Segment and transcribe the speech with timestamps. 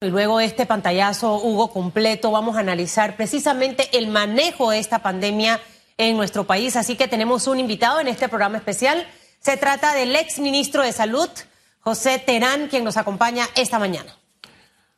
[0.00, 5.00] Y luego de este pantallazo, Hugo, completo, vamos a analizar precisamente el manejo de esta
[5.00, 5.60] pandemia
[5.96, 6.76] en nuestro país.
[6.76, 9.04] Así que tenemos un invitado en este programa especial.
[9.40, 11.28] Se trata del ex ministro de Salud,
[11.80, 14.16] José Terán, quien nos acompaña esta mañana.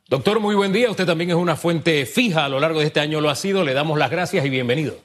[0.07, 0.91] Doctor, muy buen día.
[0.91, 3.63] Usted también es una fuente fija a lo largo de este año, lo ha sido.
[3.63, 4.99] Le damos las gracias y bienvenido.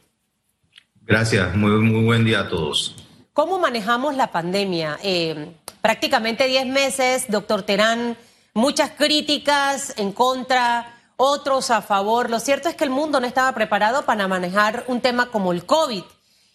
[1.06, 2.96] Gracias, muy, muy buen día a todos.
[3.32, 4.98] ¿Cómo manejamos la pandemia?
[5.02, 8.18] Eh, prácticamente 10 meses, doctor Terán
[8.56, 12.30] muchas críticas en contra, otros a favor.
[12.30, 15.64] Lo cierto es que el mundo no estaba preparado para manejar un tema como el
[15.64, 16.02] COVID.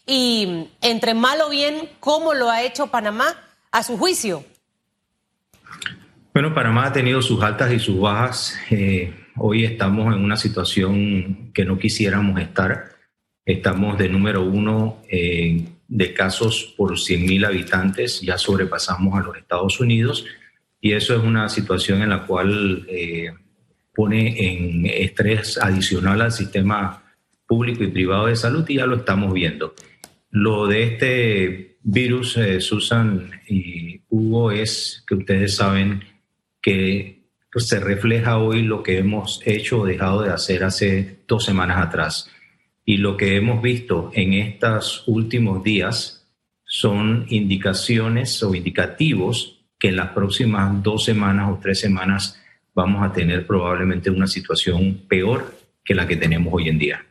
[0.08, 3.38] Y entre mal o bien, ¿cómo lo ha hecho Panamá
[3.72, 4.44] a su juicio?
[6.34, 8.58] Bueno, Panamá ha tenido sus altas y sus bajas.
[8.72, 12.96] Eh, hoy estamos en una situación que no quisiéramos estar.
[13.46, 19.80] Estamos de número uno eh, de casos por 100.000 habitantes, ya sobrepasamos a los Estados
[19.80, 20.26] Unidos
[20.82, 23.30] y eso es una situación en la cual eh,
[23.94, 27.04] pone en estrés adicional al sistema
[27.46, 29.76] público y privado de salud y ya lo estamos viendo.
[30.32, 36.04] Lo de este virus, eh, Susan y Hugo, es que ustedes saben
[36.62, 41.46] que pues, se refleja hoy lo que hemos hecho o dejado de hacer hace dos
[41.46, 42.32] semanas atrás.
[42.86, 46.28] Y lo que hemos visto en estos últimos días
[46.64, 52.40] son indicaciones o indicativos que en las próximas dos semanas o tres semanas
[52.76, 57.06] vamos a tener probablemente una situación peor que la que tenemos hoy en día.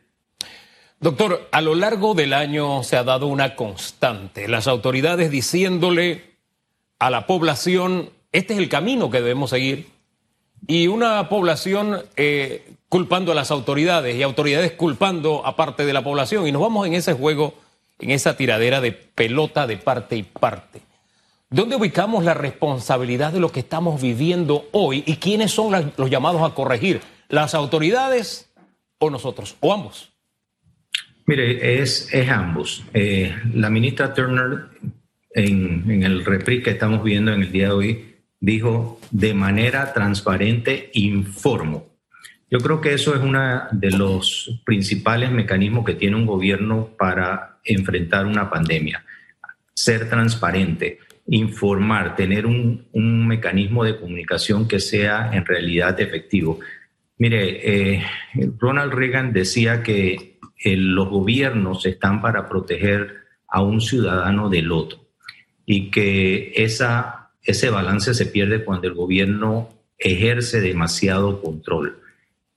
[1.01, 6.31] Doctor, a lo largo del año se ha dado una constante, las autoridades diciéndole
[6.97, 9.87] a la población, este es el camino que debemos seguir,
[10.65, 16.03] y una población eh, culpando a las autoridades y autoridades culpando a parte de la
[16.03, 17.53] población, y nos vamos en ese juego,
[17.99, 20.90] en esa tiradera de pelota de parte y parte.
[21.53, 26.49] ¿Dónde ubicamos la responsabilidad de lo que estamos viviendo hoy y quiénes son los llamados
[26.49, 27.01] a corregir?
[27.27, 28.49] ¿Las autoridades
[28.99, 29.57] o nosotros?
[29.59, 30.13] ¿O ambos?
[31.25, 32.85] Mire, es, ambos.
[32.93, 34.69] Eh, la ministra Turner,
[35.35, 39.91] en, en el repris que estamos viendo en el día de hoy, dijo de manera
[39.91, 41.89] transparente, informo.
[42.49, 47.59] Yo creo que eso es uno de los principales mecanismos que tiene un gobierno para
[47.65, 49.03] enfrentar una pandemia.
[49.73, 50.99] Ser transparente
[51.31, 52.85] informar, tener un,
[53.25, 56.59] mecanismo de comunicación que sea en realidad efectivo.
[57.17, 58.03] Mire, eh,
[58.59, 63.15] Ronald Reagan decía que eh, los gobiernos están para proteger
[63.47, 65.07] a un ciudadano del otro
[65.65, 72.01] y que esa, ese balance se pierde cuando el gobierno ejerce demasiado control.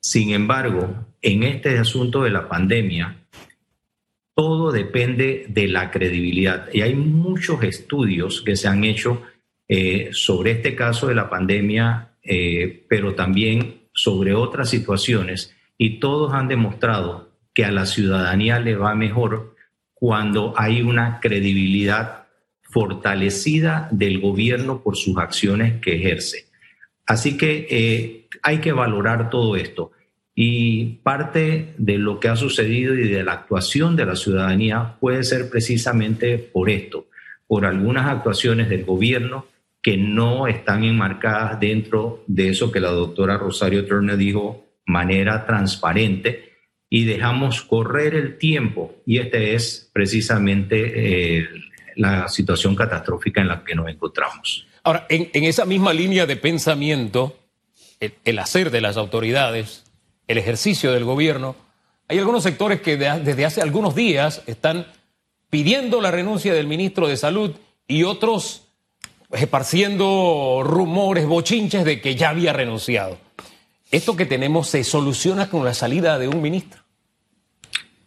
[0.01, 3.19] Sin embargo, en este asunto de la pandemia,
[4.34, 6.69] todo depende de la credibilidad.
[6.72, 9.22] Y hay muchos estudios que se han hecho
[9.69, 16.34] eh, sobre este caso de la pandemia, eh, pero también sobre otras situaciones, y todos
[16.34, 19.55] han demostrado que a la ciudadanía le va mejor
[19.94, 22.27] cuando hay una credibilidad
[22.62, 26.47] fortalecida del gobierno por sus acciones que ejerce.
[27.06, 29.93] Así que eh, hay que valorar todo esto.
[30.34, 35.22] Y parte de lo que ha sucedido y de la actuación de la ciudadanía puede
[35.22, 37.06] ser precisamente por esto,
[37.47, 39.47] por algunas actuaciones del gobierno
[39.81, 46.55] que no están enmarcadas dentro de eso que la doctora Rosario Turner dijo, manera transparente,
[46.89, 48.97] y dejamos correr el tiempo.
[49.05, 51.49] Y esta es precisamente eh,
[51.97, 54.67] la situación catastrófica en la que nos encontramos.
[54.83, 57.39] Ahora, en, esa misma línea de pensamiento,
[58.00, 59.84] el hacer de las autoridades
[60.27, 61.57] el ejercicio del gobierno,
[62.09, 64.87] hay algunos sectores que desde hace algunos días están
[65.51, 67.53] pidiendo la renuncia del ministro de Salud
[67.87, 68.69] y otros
[69.33, 73.19] esparciendo rumores, bochinches de que ya había renunciado.
[73.91, 76.83] ¿Esto que tenemos se soluciona con la salida de un ministro?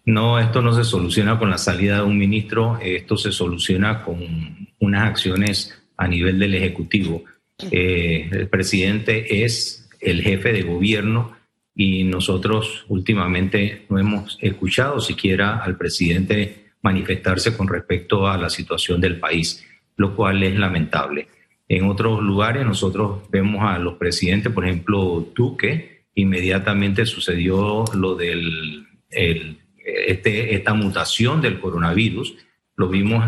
[0.06, 4.70] No, esto no se soluciona con la salida de un ministro, esto se soluciona con
[4.80, 7.24] unas acciones a nivel del Ejecutivo.
[7.72, 11.37] Eh, el presidente es el jefe de gobierno
[11.80, 19.00] y nosotros últimamente no hemos escuchado siquiera al presidente manifestarse con respecto a la situación
[19.00, 19.64] del país,
[19.96, 21.28] lo cual es lamentable.
[21.70, 28.88] En otros lugares nosotros vemos a los presidentes, por ejemplo, Duque, inmediatamente sucedió lo del
[29.10, 32.36] este, esta mutación del coronavirus,
[32.76, 33.24] lo vimos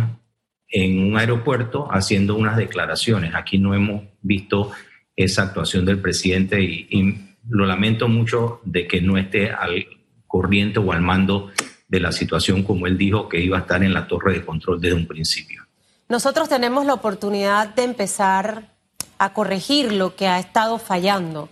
[0.68, 3.36] en un aeropuerto haciendo unas declaraciones.
[3.36, 4.72] Aquí no hemos visto
[5.16, 7.16] esa actuación del presidente y,
[7.50, 9.86] lo lamento mucho de que no esté al
[10.28, 11.52] corriente o al mando
[11.88, 14.80] de la situación como él dijo que iba a estar en la torre de control
[14.80, 15.66] desde un principio.
[16.08, 18.70] Nosotros tenemos la oportunidad de empezar
[19.18, 21.50] a corregir lo que ha estado fallando.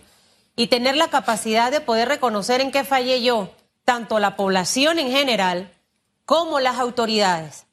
[0.56, 3.54] y tener la capacidad de poder reconocer en qué fallé yo,
[3.84, 5.70] tanto la población en general
[6.24, 7.66] como las autoridades.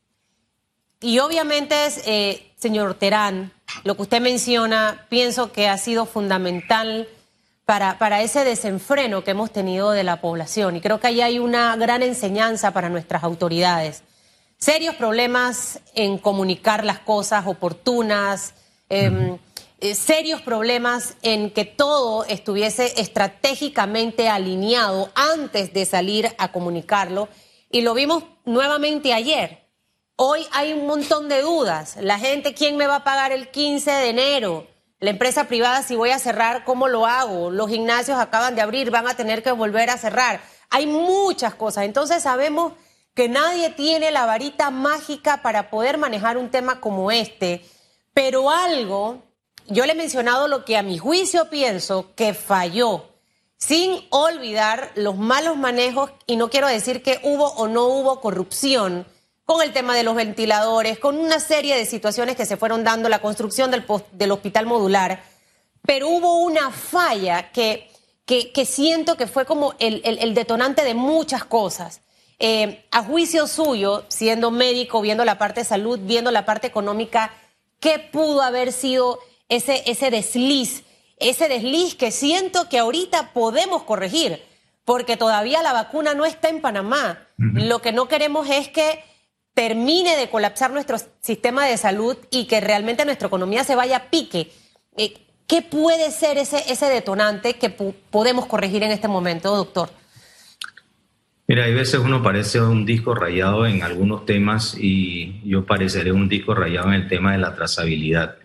[1.01, 1.75] Y obviamente,
[2.05, 3.51] eh, señor Terán,
[3.83, 7.07] lo que usted menciona, pienso que ha sido fundamental
[7.65, 10.75] para, para ese desenfreno que hemos tenido de la población.
[10.75, 14.03] Y creo que ahí hay una gran enseñanza para nuestras autoridades.
[14.57, 18.53] Serios problemas en comunicar las cosas oportunas,
[18.89, 19.37] em,
[19.79, 27.27] eh, serios problemas en que todo estuviese estratégicamente alineado antes de salir a comunicarlo.
[27.69, 29.65] Y lo vimos nuevamente ayer.
[30.15, 31.97] Hoy hay un montón de dudas.
[31.99, 34.74] La gente, ¿quién me va a pagar el 15 de enero?
[35.05, 37.51] La empresa privada, si voy a cerrar, ¿cómo lo hago?
[37.51, 40.41] Los gimnasios acaban de abrir, van a tener que volver a cerrar.
[40.71, 41.83] Hay muchas cosas.
[41.83, 42.73] Entonces sabemos
[43.13, 47.63] que nadie tiene la varita mágica para poder manejar un tema como este,
[48.15, 49.21] pero algo
[49.67, 53.05] yo le he mencionado lo que a mi juicio pienso que falló,
[53.57, 59.05] sin olvidar los malos manejos, y no quiero decir que hubo o no hubo corrupción
[59.45, 63.09] con el tema de los ventiladores, con una serie de situaciones que se fueron dando,
[63.09, 65.23] la construcción del, del hospital modular,
[65.85, 67.89] pero hubo una falla que,
[68.25, 72.01] que, siento que fue como el, detonante de muchas cosas.
[72.39, 77.31] Eh, a juicio suyo, siendo médico, viendo la parte de salud, viendo la parte económica,
[77.79, 80.83] ¿qué pudo haber sido ese, ese desliz,
[81.17, 84.43] ese desliz que siento que ahorita podemos corregir,
[84.85, 87.27] porque todavía la vacuna no está en Panamá.
[87.37, 89.03] Lo que no queremos es que
[89.55, 94.09] termine de colapsar nuestro sistema de salud y que realmente nuestra economía se vaya a
[94.11, 94.51] pique.
[94.97, 95.13] Eh,
[95.47, 99.89] ¿Qué puede ser ese, ese detonante que podemos corregir en este momento, doctor?
[101.47, 106.27] Mira, hay veces uno parece un disco rayado en algunos temas y yo pareceré un
[106.27, 108.37] disco rayado en el tema de la trazabilidad.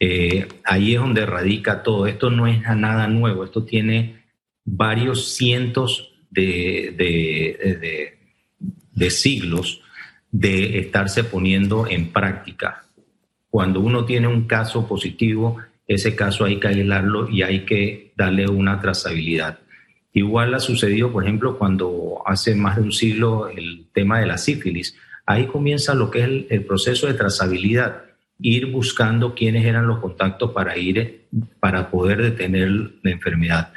[0.00, 2.08] Eh, ahí es donde radica todo.
[2.08, 4.24] Esto no es nada nuevo, esto tiene
[4.64, 6.94] varios cientos de,
[8.92, 9.82] de, siglos
[10.32, 12.84] de estarse poniendo en práctica.
[13.48, 18.48] Cuando uno tiene un caso positivo, ese caso hay que aislarlo y hay que darle
[18.48, 19.60] una trazabilidad.
[20.12, 24.38] Igual ha sucedido, por ejemplo, cuando hace más de un siglo el tema de la
[24.38, 24.96] sífilis.
[25.24, 28.02] Ahí comienza lo que es el proceso de trazabilidad
[28.42, 31.26] ir buscando quiénes eran los contactos para ir,
[31.60, 32.68] para poder detener
[33.02, 33.72] la enfermedad.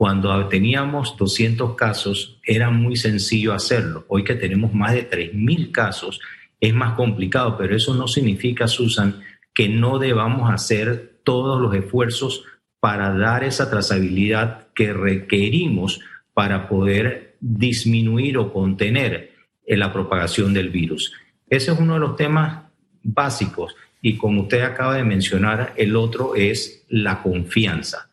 [0.00, 4.06] Cuando teníamos 200 casos, era muy sencillo hacerlo.
[4.08, 6.20] Hoy que tenemos más de 3.000 casos,
[6.58, 9.20] es más complicado, pero eso no significa, Susan,
[9.52, 12.44] que no debamos hacer todos los esfuerzos
[12.80, 16.00] para dar esa trazabilidad que requerimos
[16.32, 19.34] para poder disminuir o contener
[19.66, 21.12] la propagación del virus.
[21.50, 22.62] Ese es uno de los temas
[23.02, 23.76] básicos.
[24.00, 28.09] Y como usted acaba de mencionar, el otro es la confianza.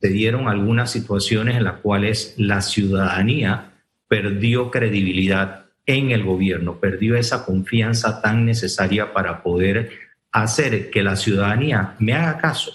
[0.00, 3.72] Se dieron algunas situaciones en las cuales la ciudadanía
[4.08, 9.90] perdió credibilidad en el gobierno, perdió esa confianza tan necesaria para poder
[10.32, 12.72] hacer que la ciudadanía me haga caso.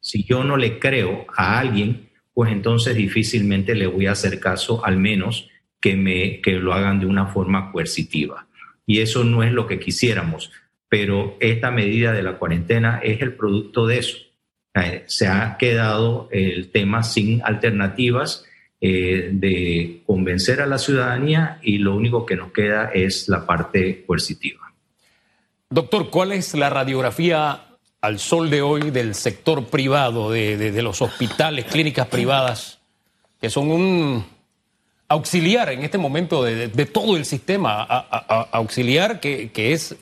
[0.00, 4.84] Si yo no le creo a alguien, pues entonces difícilmente le voy a hacer caso,
[4.84, 5.48] al menos
[5.80, 8.46] que, me, que lo hagan de una forma coercitiva.
[8.86, 10.50] Y eso no es lo que quisiéramos
[10.92, 14.18] pero esta medida de la cuarentena es el producto de eso.
[14.74, 18.46] Eh, se ha quedado el tema sin alternativas
[18.80, 24.04] eh, de convencer a la ciudadanía y lo único que nos queda es la parte
[24.06, 24.72] coercitiva.
[25.68, 27.60] Doctor, ¿cuál es la radiografía
[28.00, 32.80] al sol de hoy del sector privado, de, los hospitales, clínicas privadas,
[33.40, 34.26] que son un
[35.06, 39.94] auxiliar en este momento de, todo el sistema, auxiliar que, es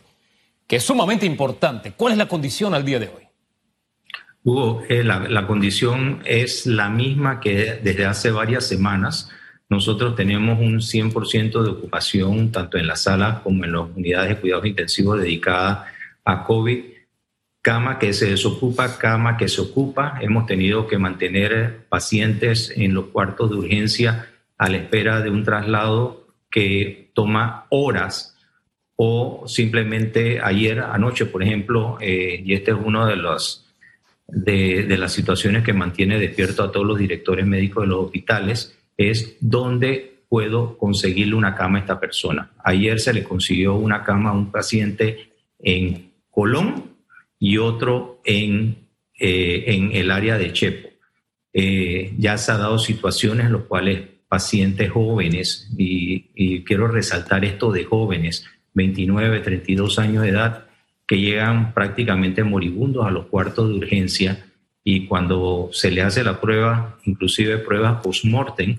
[0.66, 1.92] que es sumamente importante.
[1.92, 3.29] ¿Cuál es la condición al día de hoy?
[4.42, 9.30] Hugo, eh, la, condición es la misma que desde hace varias semanas.
[9.68, 14.36] Nosotros tenemos un 100% de ocupación tanto en las salas como en las unidades de
[14.40, 15.86] cuidados intensivos dedicadas
[16.24, 16.84] a COVID.
[17.62, 20.18] Cama que se desocupa, cama que se ocupa.
[20.22, 25.44] Hemos tenido que mantener pacientes en los cuartos de urgencia a la espera de un
[25.44, 28.38] traslado que toma horas
[28.96, 33.69] o simplemente ayer anoche, por ejemplo, eh, y este es uno de los
[34.32, 39.36] de, las situaciones que mantiene despierto a todos los directores médicos de los hospitales, es
[39.40, 42.50] dónde puedo conseguirle una cama a esta persona.
[42.64, 46.96] Ayer se le consiguió una cama a un paciente en Colón
[47.38, 48.86] y otro en,
[49.18, 50.88] eh, en el área de Chepo.
[51.52, 57.72] Eh, ya se ha dado situaciones en las cuales pacientes jóvenes, y quiero resaltar esto
[57.72, 60.69] de jóvenes, 29, 32 años de edad,
[61.10, 64.46] que llegan prácticamente moribundos a los cuartos de urgencia
[64.84, 68.78] y cuando se le hace la prueba, inclusive pruebas post-mortem,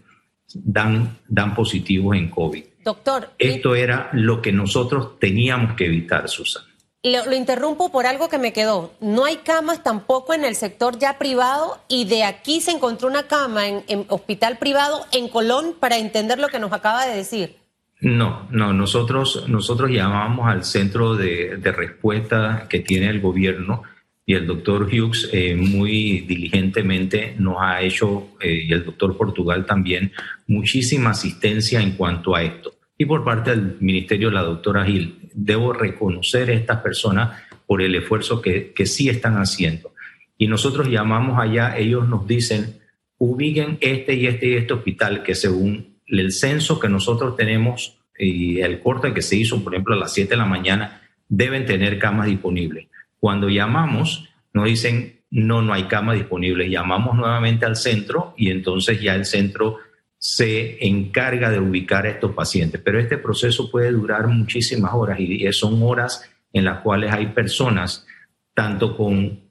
[0.54, 2.64] dan, dan positivos en COVID.
[2.86, 3.32] Doctor.
[3.38, 6.68] Esto era lo que nosotros teníamos que evitar, Susana.
[7.04, 8.94] Lo, interrumpo por algo que me quedó.
[9.02, 13.24] No hay camas tampoco en el sector ya privado y de aquí se encontró una
[13.24, 17.61] cama en, hospital privado en Colón para entender lo que nos acaba de decir.
[18.02, 23.84] No, no, nosotros, nosotros llamamos al centro de, respuesta que tiene el gobierno
[24.26, 29.68] y el doctor Hughes eh, muy diligentemente nos ha hecho, eh, y el doctor Portugal
[29.68, 30.12] también,
[30.48, 32.74] muchísima asistencia en cuanto a esto.
[32.98, 37.94] Y por parte del ministerio, la doctora Gil, debo reconocer a estas personas por el
[37.94, 39.94] esfuerzo que, que sí están haciendo.
[40.40, 42.80] Y nosotros llamamos allá, ellos nos dicen,
[43.20, 48.60] ubiquen este y este y este hospital que según el censo que nosotros tenemos y
[48.60, 51.98] el corte que se hizo, por ejemplo, a las 7 de la mañana, deben tener
[51.98, 52.88] camas disponibles.
[53.20, 56.70] Cuando llamamos, nos dicen, no, no hay camas disponibles.
[56.70, 59.78] Llamamos nuevamente al centro y entonces ya el centro
[60.18, 62.82] se encarga de ubicar a estos pacientes.
[62.84, 68.06] Pero este proceso puede durar muchísimas horas y son horas en las cuales hay personas,
[68.54, 69.51] tanto con,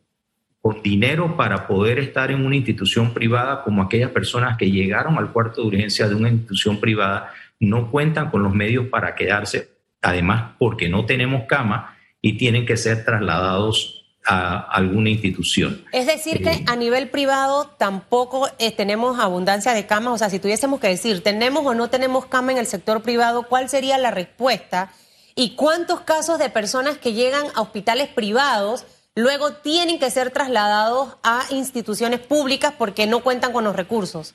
[0.60, 5.32] con dinero para poder estar en una institución privada, como aquellas personas que llegaron al
[5.32, 9.70] cuarto de urgencia de una institución privada, no cuentan con los medios para quedarse,
[10.02, 15.82] además porque no tenemos cama y tienen que ser trasladados a alguna institución.
[15.92, 20.14] Es decir, que eh, a nivel privado tampoco eh, tenemos abundancia de camas.
[20.14, 23.44] O sea, si tuviésemos que decir, ¿tenemos o no tenemos cama en el sector privado?
[23.44, 24.92] ¿Cuál sería la respuesta?
[25.34, 31.16] ¿Y cuántos casos de personas que llegan a hospitales privados luego tienen que ser trasladados
[31.22, 34.34] a instituciones públicas porque no cuentan con los recursos?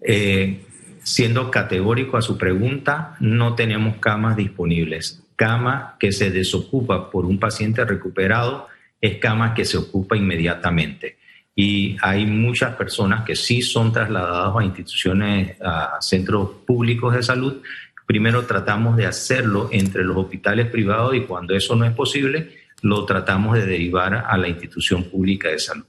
[0.00, 0.64] Eh,
[1.02, 7.38] siendo categórico a su pregunta, no tenemos camas disponibles cama que se desocupa por un
[7.38, 8.66] paciente recuperado
[9.00, 11.16] es cama que se ocupa inmediatamente.
[11.54, 17.62] Y hay muchas personas que sí son trasladadas a instituciones, a centros públicos de salud.
[18.04, 23.04] Primero tratamos de hacerlo entre los hospitales privados y cuando eso no es posible, lo
[23.04, 25.84] tratamos de derivar a la institución pública de salud.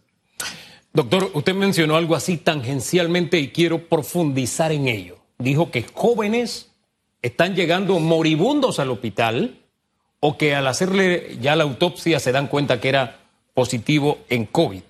[0.94, 5.18] Doctor, usted mencionó algo así tangencialmente y quiero profundizar en ello.
[5.38, 6.72] Dijo que jóvenes
[7.22, 9.60] están llegando moribundos al hospital
[10.20, 13.20] o que al hacerle ya la autopsia se dan cuenta que era
[13.54, 14.82] positivo en COVID.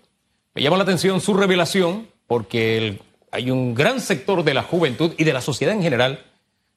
[0.55, 2.99] Me llama la atención su revelación porque
[3.31, 6.25] hay un gran sector de la juventud y de la sociedad en general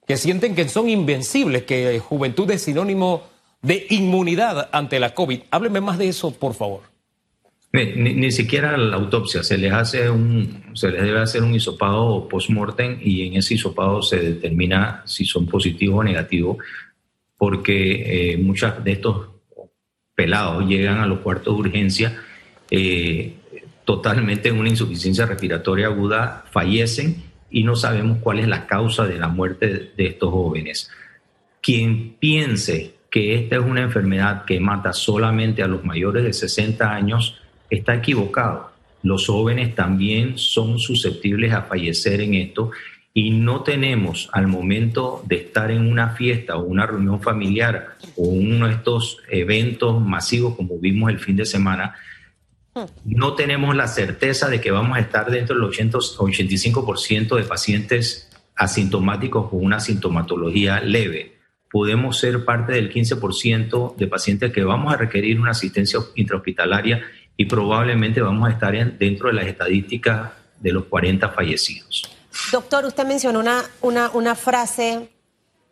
[0.06, 3.22] que sienten que son invencibles, que juventud es sinónimo
[3.62, 5.40] de inmunidad ante la COVID.
[5.50, 6.82] Hábleme más de eso, por favor.
[7.72, 12.98] Ni, siquiera la autopsia, se les hace un, se les debe hacer un hisopado post-mortem
[13.00, 16.58] y en ese hisopado se determina si son positivos o negativos,
[17.38, 19.28] porque eh, de estos
[20.14, 22.22] pelados llegan a los cuartos de urgencia
[22.70, 23.36] eh,
[23.86, 29.18] totalmente en una insuficiencia respiratoria aguda, fallecen y no sabemos cuál es la causa de
[29.18, 30.90] la muerte de estos jóvenes.
[31.62, 36.90] Quien piense que esta es una enfermedad que mata solamente a los mayores de 60
[36.90, 37.38] años,
[37.68, 38.70] está equivocado.
[39.02, 42.70] Los jóvenes también son susceptibles a fallecer en esto
[43.12, 48.28] y no tenemos al momento de estar en una fiesta o una reunión familiar o
[48.28, 51.94] uno de estos eventos masivos como vimos el fin de semana,
[53.04, 58.30] no tenemos la certeza de que vamos a estar dentro del 80 85% de pacientes
[58.56, 61.41] asintomáticos con una sintomatología leve.
[61.72, 67.02] Podemos ser parte del 15% de pacientes que vamos a requerir una asistencia intrahospitalaria
[67.36, 72.10] y probablemente vamos a estar dentro de las estadísticas de los 40 fallecidos.
[72.52, 75.08] Doctor, usted mencionó una, una, una frase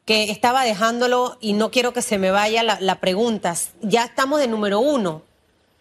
[0.05, 3.55] que estaba dejándolo y no quiero que se me vaya la, pregunta.
[3.83, 5.23] Ya estamos de número uno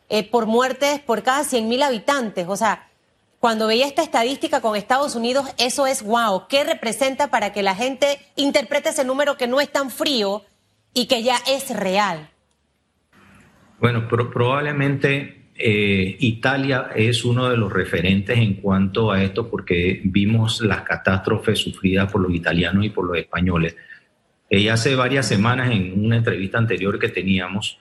[0.10, 2.46] eh, por muertes por cada 100 mil habitantes.
[2.48, 2.89] O sea,
[3.40, 6.48] cuando veía esta estadística con Estados Unidos, eso es wow.
[6.50, 10.44] ¿Qué representa para que la gente interprete ese número que no es tan frío
[10.94, 12.30] y que ya es real?
[13.80, 20.62] Bueno, probablemente eh, Italia es uno de los referentes en cuanto a esto porque vimos
[20.62, 23.76] las catástrofes sufridas por los italianos y por los españoles.
[24.50, 27.80] Eh, hace varias semanas en una entrevista anterior que teníamos,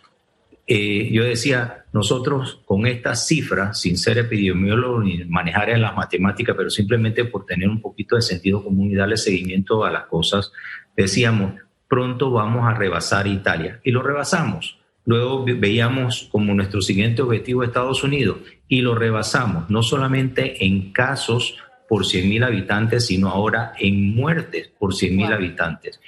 [0.70, 6.54] eh, yo decía, nosotros con estas cifras, sin ser epidemiólogo ni manejar en las matemáticas,
[6.54, 10.52] pero simplemente por tener un poquito de sentido común y darle seguimiento a las cosas,
[10.94, 11.54] decíamos,
[11.88, 13.80] pronto vamos a rebasar Italia.
[13.82, 14.78] Y lo rebasamos.
[15.06, 21.56] Luego veíamos como nuestro siguiente objetivo Estados Unidos y lo rebasamos, no solamente en casos
[21.88, 25.98] por 100.000 habitantes, sino ahora en muertes por 100.000 habitantes.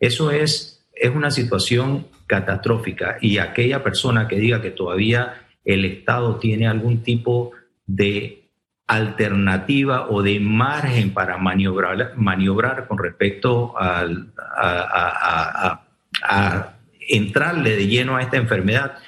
[0.00, 6.36] Eso es, es una situación catastrófica y aquella persona que diga que todavía el Estado
[6.36, 7.50] tiene algún tipo
[7.86, 8.44] de
[8.86, 14.06] alternativa o de margen para maniobrar, maniobrar con respecto a,
[17.10, 18.98] entrarle de lleno a esta enfermedad,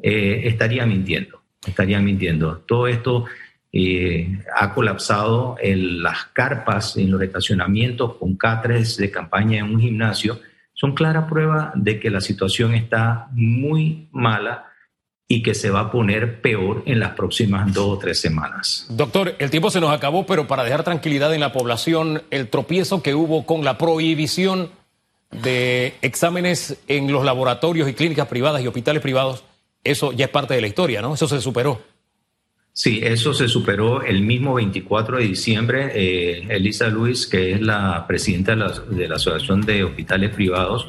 [0.00, 2.58] eh, estaría mintiendo, estaría mintiendo.
[2.58, 3.24] Todo esto
[3.72, 9.80] eh, ha colapsado en las carpas, en los estacionamientos con catres de campaña en un
[9.80, 10.40] gimnasio,
[10.80, 14.64] son clara prueba de que la situación está muy mala
[15.28, 18.86] y que se va a poner peor en las próximas dos o tres semanas.
[18.88, 23.02] Doctor, el tiempo se nos acabó, pero para dejar tranquilidad en la población, el tropiezo
[23.02, 24.70] que hubo con la prohibición
[25.30, 29.44] de exámenes en los laboratorios y clínicas privadas y hospitales privados,
[29.84, 31.12] eso ya es parte de la historia, ¿no?
[31.12, 31.82] Eso se superó.
[32.82, 35.92] Sí, eso se superó el mismo 24 de diciembre.
[35.94, 40.88] Eh, Elisa Luis, que es la presidenta de la, Asociación de Hospitales Privados,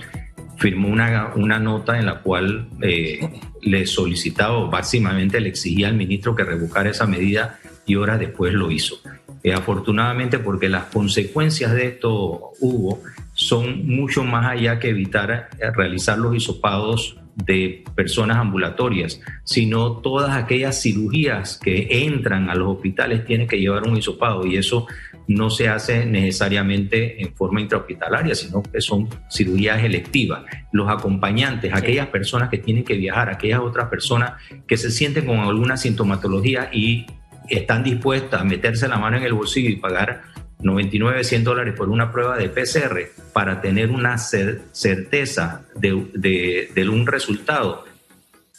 [0.55, 3.19] firmó una, una nota en la cual eh,
[3.62, 8.53] le solicitaba o básicamente le exigía al ministro que revocara esa medida y horas después
[8.53, 9.01] lo hizo.
[9.43, 16.17] Eh, afortunadamente porque las consecuencias de esto, Hugo, son mucho más allá que evitar realizar
[16.17, 23.48] los hisopados de personas ambulatorias, sino todas aquellas cirugías que entran a los hospitales tienen
[23.48, 24.88] que llevar un hisopado y eso
[25.27, 30.43] no se hace necesariamente en forma intrahospitalaria, sino que son cirugías electivas.
[30.71, 34.33] Los acompañantes, aquellas personas que tienen que viajar, aquellas otras personas
[34.67, 37.05] que se sienten con alguna sintomatología y
[37.50, 40.21] están dispuestas a meterse la mano en el bolsillo y pagar
[40.62, 47.86] 99, 100 dólares por una prueba de PCR para tener una certeza de, un resultado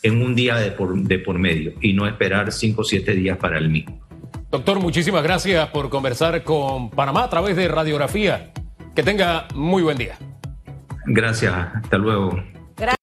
[0.02, 3.38] en un día de por, de por medio y no esperar 5 o 7 días
[3.38, 4.00] para el mismo.
[4.50, 8.52] Doctor, muchísimas gracias por conversar con Panamá a través de radiografía.
[8.94, 10.18] Que tenga muy buen día.
[11.06, 12.51] Gracias, hasta luego.